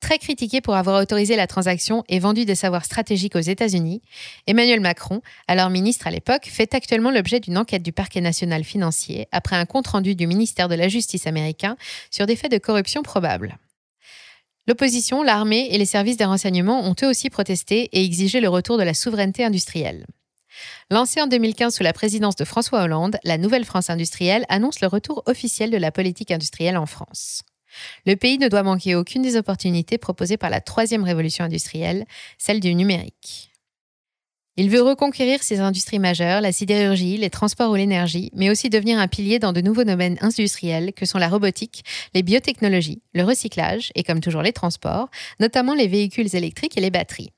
[0.00, 4.02] Très critiqué pour avoir autorisé la transaction et vendu des savoirs stratégiques aux États-Unis,
[4.46, 9.28] Emmanuel Macron, alors ministre à l'époque, fait actuellement l'objet d'une enquête du parquet national financier
[9.32, 11.78] après un compte-rendu du ministère de la Justice américain
[12.10, 13.56] sur des faits de corruption probables.
[14.66, 18.76] L'opposition, l'armée et les services des renseignements ont eux aussi protesté et exigé le retour
[18.76, 20.06] de la souveraineté industrielle.
[20.90, 24.86] Lancée en 2015 sous la présidence de François Hollande, la Nouvelle France industrielle annonce le
[24.86, 27.42] retour officiel de la politique industrielle en France.
[28.06, 32.04] Le pays ne doit manquer aucune des opportunités proposées par la troisième révolution industrielle,
[32.38, 33.50] celle du numérique.
[34.56, 39.00] Il veut reconquérir ses industries majeures, la sidérurgie, les transports ou l'énergie, mais aussi devenir
[39.00, 41.82] un pilier dans de nouveaux domaines industriels que sont la robotique,
[42.14, 45.08] les biotechnologies, le recyclage et comme toujours les transports,
[45.40, 47.32] notamment les véhicules électriques et les batteries.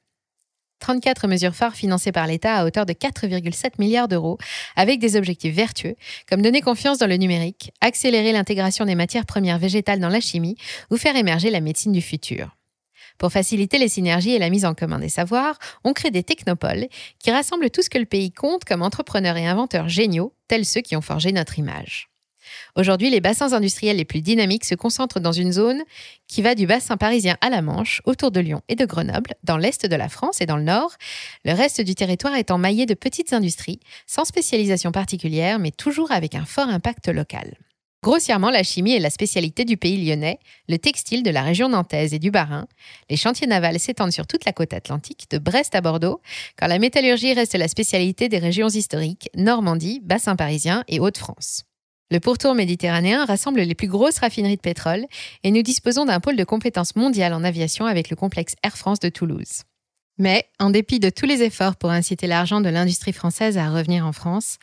[0.81, 4.39] 34 mesures phares financées par l'État à hauteur de 4,7 milliards d'euros,
[4.77, 5.97] avec des objectifs vertueux,
[6.29, 10.57] comme donner confiance dans le numérique, accélérer l'intégration des matières premières végétales dans la chimie
[10.91, 12.57] ou faire émerger la médecine du futur.
[13.19, 16.89] Pour faciliter les synergies et la mise en commun des savoirs, on crée des technopoles
[17.19, 20.83] qui rassemblent tout ce que le pays compte comme entrepreneurs et inventeurs géniaux, tels ceux
[20.83, 22.11] qui ont forgé notre image.
[22.77, 25.83] Aujourd'hui, les bassins industriels les plus dynamiques se concentrent dans une zone
[26.29, 29.57] qui va du bassin parisien à la Manche, autour de Lyon et de Grenoble, dans
[29.57, 30.93] l'est de la France et dans le nord,
[31.45, 36.35] le reste du territoire étant maillé de petites industries, sans spécialisation particulière, mais toujours avec
[36.35, 37.57] un fort impact local.
[38.07, 42.15] Grossièrement, la chimie est la spécialité du pays lyonnais, le textile de la région nantaise
[42.15, 42.69] et du Bas-Rhin.
[43.11, 46.21] Les chantiers navals s'étendent sur toute la côte atlantique, de Brest à Bordeaux,
[46.57, 51.65] quand la métallurgie reste la spécialité des régions historiques, Normandie, Bassin parisien et Hauts-de-France.
[52.11, 55.07] Le pourtour méditerranéen rassemble les plus grosses raffineries de pétrole
[55.43, 59.01] et nous disposons d'un pôle de compétences mondiales en aviation avec le complexe Air France
[59.01, 59.63] de Toulouse.
[60.17, 64.07] Mais, en dépit de tous les efforts pour inciter l'argent de l'industrie française à revenir
[64.07, 64.59] en France,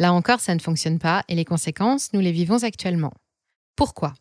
[0.00, 3.12] là encore, ça ne fonctionne pas et les conséquences, nous les vivons actuellement.
[3.76, 4.12] Pourquoi?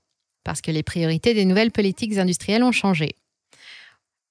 [0.44, 3.16] Parce que les priorités des nouvelles politiques industrielles ont changé.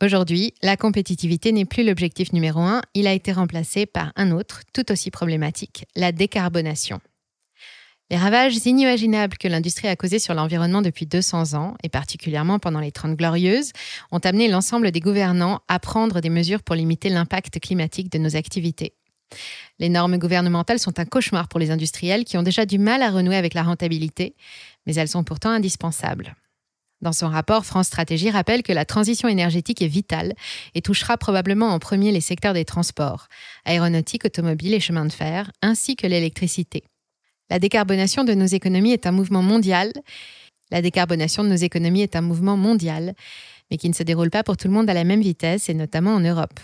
[0.00, 4.62] Aujourd'hui, la compétitivité n'est plus l'objectif numéro un, il a été remplacé par un autre,
[4.72, 7.00] tout aussi problématique, la décarbonation.
[8.10, 12.80] Les ravages inimaginables que l'industrie a causés sur l'environnement depuis 200 ans, et particulièrement pendant
[12.80, 13.72] les Trente Glorieuses,
[14.10, 18.34] ont amené l'ensemble des gouvernants à prendre des mesures pour limiter l'impact climatique de nos
[18.34, 18.94] activités.
[19.78, 23.10] Les normes gouvernementales sont un cauchemar pour les industriels qui ont déjà du mal à
[23.10, 24.34] renouer avec la rentabilité,
[24.86, 26.34] mais elles sont pourtant indispensables.
[27.02, 30.32] Dans son rapport, France Stratégie rappelle que la transition énergétique est vitale
[30.74, 33.28] et touchera probablement en premier les secteurs des transports,
[33.66, 36.84] aéronautique, automobile et chemin de fer, ainsi que l'électricité.
[37.50, 39.92] La décarbonation de nos économies est un mouvement mondial.
[40.70, 43.14] La décarbonation de nos économies est un mouvement mondial,
[43.70, 45.74] mais qui ne se déroule pas pour tout le monde à la même vitesse, et
[45.74, 46.60] notamment en Europe.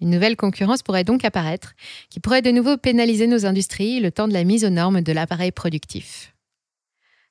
[0.00, 1.74] Une nouvelle concurrence pourrait donc apparaître,
[2.10, 5.12] qui pourrait de nouveau pénaliser nos industries le temps de la mise aux normes de
[5.12, 6.34] l'appareil productif.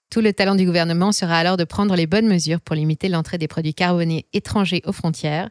[0.10, 3.38] Tout le talent du gouvernement sera alors de prendre les bonnes mesures pour limiter l'entrée
[3.38, 5.50] des produits carbonés étrangers aux frontières,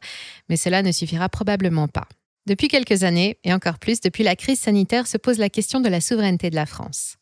[0.48, 2.06] mais cela ne suffira probablement pas.
[2.46, 5.88] Depuis quelques années, et encore plus depuis la crise sanitaire, se pose la question de
[5.88, 7.16] la souveraineté de la France.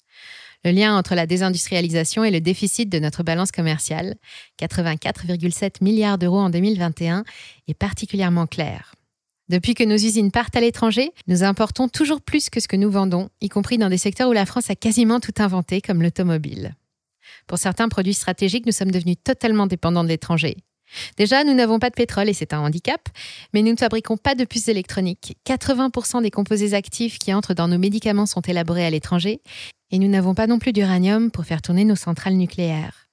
[0.68, 4.16] Le lien entre la désindustrialisation et le déficit de notre balance commerciale,
[4.60, 7.24] 84,7 milliards d'euros en 2021,
[7.68, 8.94] est particulièrement clair.
[9.48, 12.90] Depuis que nos usines partent à l'étranger, nous importons toujours plus que ce que nous
[12.90, 16.74] vendons, y compris dans des secteurs où la France a quasiment tout inventé, comme l'automobile.
[17.46, 20.58] Pour certains produits stratégiques, nous sommes devenus totalement dépendants de l'étranger.
[21.16, 23.08] Déjà, nous n'avons pas de pétrole et c'est un handicap,
[23.52, 25.36] mais nous ne fabriquons pas de puces électroniques.
[25.46, 29.40] 80% des composés actifs qui entrent dans nos médicaments sont élaborés à l'étranger
[29.90, 33.08] et nous n'avons pas non plus d'uranium pour faire tourner nos centrales nucléaires.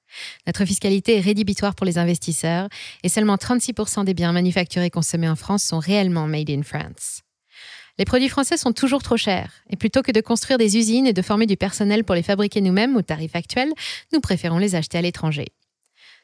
[0.46, 2.68] Notre fiscalité est rédhibitoire pour les investisseurs
[3.02, 7.20] et seulement 36% des biens manufacturés consommés en France sont réellement made in France.
[7.98, 11.14] Les produits français sont toujours trop chers et plutôt que de construire des usines et
[11.14, 13.72] de former du personnel pour les fabriquer nous-mêmes au tarif actuel,
[14.12, 15.46] nous préférons les acheter à l'étranger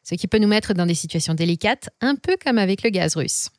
[0.02, 3.16] ce qui peut nous mettre dans des situations délicates, un peu comme avec le gaz
[3.16, 3.50] russe.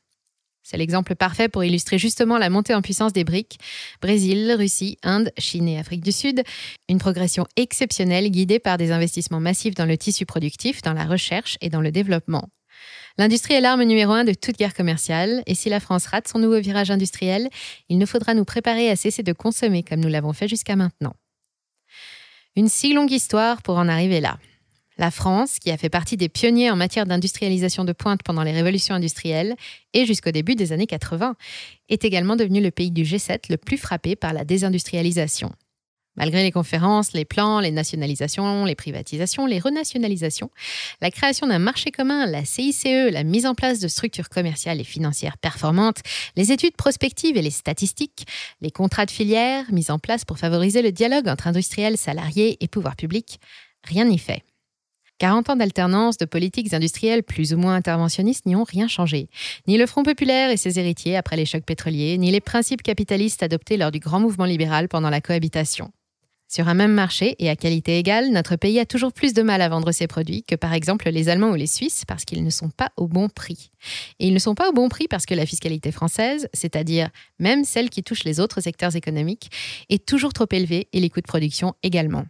[0.64, 3.60] C'est l'exemple parfait pour illustrer justement la montée en puissance des briques.
[4.02, 6.42] Brésil, Russie, Inde, Chine et Afrique du Sud.
[6.88, 11.58] Une progression exceptionnelle guidée par des investissements massifs dans le tissu productif, dans la recherche
[11.60, 12.48] et dans le développement.
[13.18, 16.40] L'industrie est l'arme numéro un de toute guerre commerciale, et si la France rate son
[16.40, 17.50] nouveau virage industriel,
[17.90, 21.14] il nous faudra nous préparer à cesser de consommer comme nous l'avons fait jusqu'à maintenant.
[22.56, 24.40] Une si longue histoire pour en arriver là.
[24.98, 28.52] La France, qui a fait partie des pionniers en matière d'industrialisation de pointe pendant les
[28.52, 29.56] révolutions industrielles
[29.94, 31.36] et jusqu'au début des années 80,
[31.90, 35.52] est également devenue le pays du G7 le plus frappé par la désindustrialisation.
[36.16, 40.52] Malgré les conférences, les plans, les nationalisations, les privatisations, les renationalisations,
[41.02, 44.84] la création d'un marché commun, la CICE, la mise en place de structures commerciales et
[44.84, 46.02] financières performantes,
[46.36, 48.28] les études prospectives et les statistiques,
[48.62, 52.68] les contrats de filière mis en place pour favoriser le dialogue entre industriels, salariés et
[52.68, 53.40] pouvoirs publics,
[53.84, 54.44] rien n'y fait.
[55.20, 59.30] 40 ans d'alternance de politiques industrielles plus ou moins interventionnistes n'y ont rien changé.
[59.68, 63.44] Ni le Front populaire et ses héritiers après les chocs pétroliers, ni les principes capitalistes
[63.44, 65.92] adoptés lors du grand mouvement libéral pendant la cohabitation.
[66.54, 69.60] Sur un même marché et à qualité égale, notre pays a toujours plus de mal
[69.62, 72.52] à vendre ses produits que par exemple les Allemands ou les Suisses parce qu'ils ne
[72.52, 73.72] sont pas au bon prix.
[74.20, 77.64] Et ils ne sont pas au bon prix parce que la fiscalité française, c'est-à-dire même
[77.64, 79.50] celle qui touche les autres secteurs économiques,
[79.90, 82.26] est toujours trop élevée et les coûts de production également.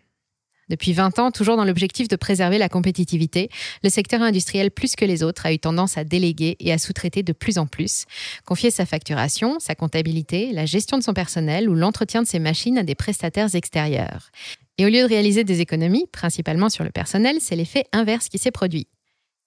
[0.69, 3.49] Depuis 20 ans, toujours dans l'objectif de préserver la compétitivité,
[3.83, 7.21] le secteur industriel plus que les autres a eu tendance à déléguer et à sous-traiter
[7.23, 8.05] de plus en plus,
[8.45, 12.77] confier sa facturation, sa comptabilité, la gestion de son personnel ou l'entretien de ses machines
[12.77, 14.29] à des prestataires extérieurs.
[14.77, 18.37] Et au lieu de réaliser des économies, principalement sur le personnel, c'est l'effet inverse qui
[18.37, 18.87] s'est produit.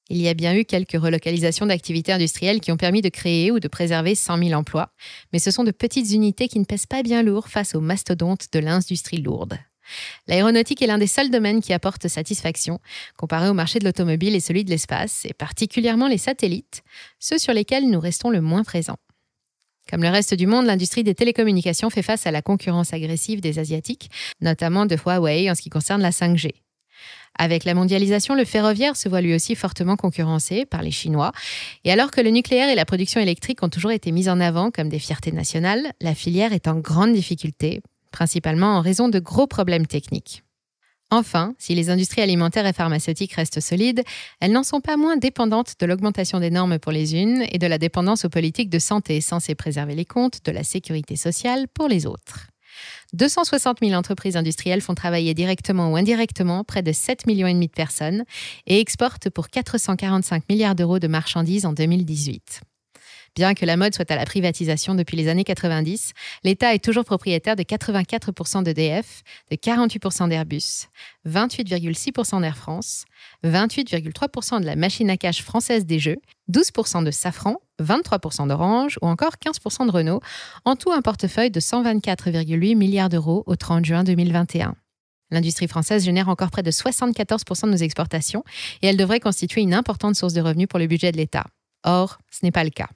[0.08, 3.58] Il y a bien eu quelques relocalisations d'activités industrielles qui ont permis de créer ou
[3.58, 4.92] de préserver 100 000 emplois,
[5.32, 8.46] mais ce sont de petites unités qui ne pèsent pas bien lourd face aux mastodontes
[8.52, 9.58] de l'industrie lourde.
[10.26, 12.80] L'aéronautique est l'un des seuls domaines qui apporte satisfaction,
[13.16, 16.82] comparé au marché de l'automobile et celui de l'espace, et particulièrement les satellites,
[17.18, 18.98] ceux sur lesquels nous restons le moins présents.
[19.88, 23.60] Comme le reste du monde, l'industrie des télécommunications fait face à la concurrence agressive des
[23.60, 26.50] Asiatiques, notamment de Huawei en ce qui concerne la 5G.
[27.38, 31.32] Avec la mondialisation, le ferroviaire se voit lui aussi fortement concurrencé par les Chinois.
[31.84, 34.70] Et alors que le nucléaire et la production électrique ont toujours été mis en avant
[34.70, 37.82] comme des fiertés nationales, la filière est en grande difficulté,
[38.16, 40.42] principalement en raison de gros problèmes techniques.
[41.10, 44.02] Enfin, si les industries alimentaires et pharmaceutiques restent solides,
[44.40, 47.66] elles n'en sont pas moins dépendantes de l'augmentation des normes pour les unes et de
[47.66, 51.88] la dépendance aux politiques de santé censées préserver les comptes de la sécurité sociale pour
[51.88, 52.46] les autres.
[53.12, 58.24] 260 000 entreprises industrielles font travailler directement ou indirectement près de 7,5 millions de personnes
[58.66, 62.62] et exportent pour 445 milliards d'euros de marchandises en 2018.
[63.36, 67.04] Bien que la mode soit à la privatisation depuis les années 90, l'État est toujours
[67.04, 70.86] propriétaire de 84% d'EDF, de 48% d'Airbus,
[71.28, 73.04] 28,6% d'Air France,
[73.44, 76.16] 28,3% de la machine à cash française des jeux,
[76.50, 80.22] 12% de Safran, 23% d'Orange ou encore 15% de Renault,
[80.64, 84.74] en tout un portefeuille de 124,8 milliards d'euros au 30 juin 2021.
[85.30, 88.44] L'industrie française génère encore près de 74% de nos exportations
[88.80, 91.44] et elle devrait constituer une importante source de revenus pour le budget de l'État.
[91.84, 92.88] Or, ce n'est pas le cas.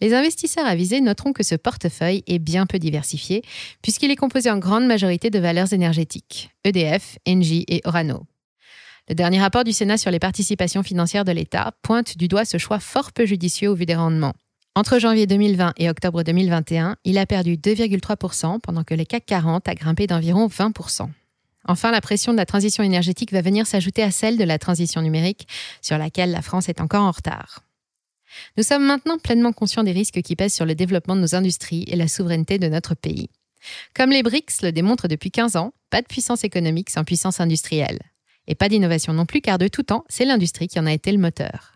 [0.00, 3.42] Les investisseurs avisés noteront que ce portefeuille est bien peu diversifié,
[3.80, 8.26] puisqu'il est composé en grande majorité de valeurs énergétiques, EDF, Engie et Orano.
[9.08, 12.58] Le dernier rapport du Sénat sur les participations financières de l'État pointe du doigt ce
[12.58, 14.34] choix fort peu judicieux au vu des rendements.
[14.74, 19.68] Entre janvier 2020 et octobre 2021, il a perdu 2,3% pendant que le CAC 40
[19.68, 21.08] a grimpé d'environ 20%.
[21.68, 25.00] Enfin, la pression de la transition énergétique va venir s'ajouter à celle de la transition
[25.00, 25.48] numérique,
[25.80, 27.65] sur laquelle la France est encore en retard.
[28.56, 31.84] Nous sommes maintenant pleinement conscients des risques qui pèsent sur le développement de nos industries
[31.88, 33.30] et la souveraineté de notre pays.
[33.94, 37.98] Comme les BRICS le démontrent depuis 15 ans, pas de puissance économique sans puissance industrielle.
[38.46, 41.10] Et pas d'innovation non plus, car de tout temps, c'est l'industrie qui en a été
[41.10, 41.72] le moteur.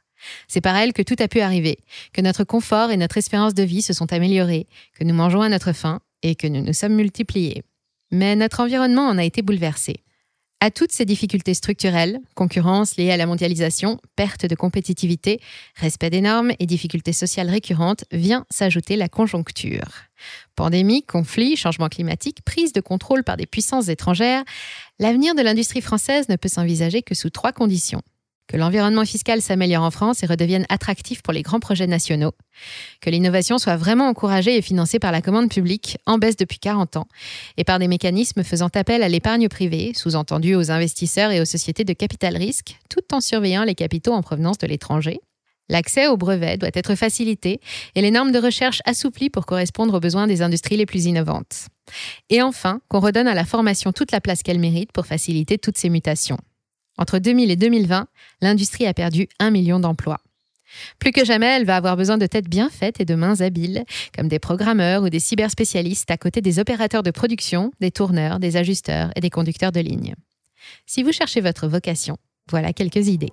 [0.48, 1.78] C'est par elle que tout a pu arriver,
[2.12, 5.48] que notre confort et notre espérance de vie se sont améliorés, que nous mangeons à
[5.48, 7.62] notre faim et que nous nous sommes multipliés.
[8.10, 10.02] Mais notre environnement en a été bouleversé.
[10.62, 15.40] À toutes ces difficultés structurelles, concurrence liée à la mondialisation, perte de compétitivité,
[15.76, 19.88] respect des normes et difficultés sociales récurrentes, vient s'ajouter la conjoncture.
[20.56, 24.44] Pandémie, conflits, changement climatique, prise de contrôle par des puissances étrangères,
[24.98, 28.02] l'avenir de l'industrie française ne peut s'envisager que sous trois conditions
[28.50, 32.32] que l'environnement fiscal s'améliore en France et redevienne attractif pour les grands projets nationaux,
[33.00, 36.96] que l'innovation soit vraiment encouragée et financée par la commande publique, en baisse depuis 40
[36.96, 37.06] ans,
[37.56, 41.84] et par des mécanismes faisant appel à l'épargne privée, sous-entendu aux investisseurs et aux sociétés
[41.84, 45.20] de capital risque, tout en surveillant les capitaux en provenance de l'étranger.
[45.68, 47.60] L'accès aux brevets doit être facilité
[47.94, 51.68] et les normes de recherche assouplies pour correspondre aux besoins des industries les plus innovantes.
[52.30, 55.78] Et enfin, qu'on redonne à la formation toute la place qu'elle mérite pour faciliter toutes
[55.78, 56.38] ces mutations.
[57.00, 58.06] Entre 2000 et 2020,
[58.42, 60.20] l'industrie a perdu un million d'emplois.
[60.98, 63.84] Plus que jamais, elle va avoir besoin de têtes bien faites et de mains habiles,
[64.16, 68.56] comme des programmeurs ou des cyberspécialistes à côté des opérateurs de production, des tourneurs, des
[68.56, 70.14] ajusteurs et des conducteurs de ligne.
[70.86, 72.18] Si vous cherchez votre vocation,
[72.50, 73.32] voilà quelques idées.